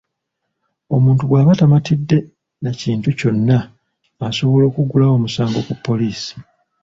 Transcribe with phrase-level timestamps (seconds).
[0.95, 2.17] Omuntu bwaba tamatidde
[2.63, 3.57] na kintu kyonna,
[4.27, 6.33] asobola okuggulawo omusango ku poliisi.